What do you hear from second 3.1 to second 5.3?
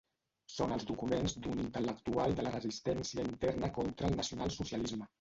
interna contra el nacionalsocialisme.